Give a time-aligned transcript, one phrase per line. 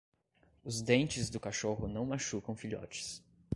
[0.63, 3.21] Os dentes do cachorro não machucam filhotes.